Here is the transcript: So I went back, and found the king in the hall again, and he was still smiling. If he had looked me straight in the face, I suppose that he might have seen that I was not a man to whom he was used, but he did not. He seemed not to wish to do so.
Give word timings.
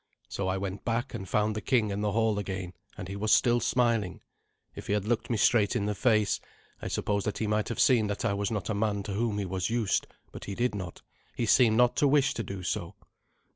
So 0.27 0.47
I 0.47 0.57
went 0.57 0.83
back, 0.83 1.13
and 1.13 1.29
found 1.29 1.55
the 1.55 1.61
king 1.61 1.91
in 1.91 2.01
the 2.01 2.13
hall 2.13 2.39
again, 2.39 2.73
and 2.97 3.07
he 3.07 3.15
was 3.15 3.31
still 3.31 3.59
smiling. 3.59 4.21
If 4.73 4.87
he 4.87 4.93
had 4.93 5.05
looked 5.05 5.29
me 5.29 5.37
straight 5.37 5.75
in 5.75 5.85
the 5.85 5.93
face, 5.93 6.39
I 6.81 6.87
suppose 6.87 7.23
that 7.23 7.37
he 7.37 7.45
might 7.45 7.69
have 7.69 7.79
seen 7.79 8.07
that 8.07 8.25
I 8.25 8.33
was 8.33 8.49
not 8.49 8.71
a 8.71 8.73
man 8.73 9.03
to 9.03 9.13
whom 9.13 9.37
he 9.37 9.45
was 9.45 9.69
used, 9.69 10.07
but 10.31 10.45
he 10.45 10.55
did 10.55 10.73
not. 10.73 11.03
He 11.35 11.45
seemed 11.45 11.77
not 11.77 11.95
to 11.97 12.07
wish 12.07 12.33
to 12.33 12.41
do 12.41 12.63
so. 12.63 12.95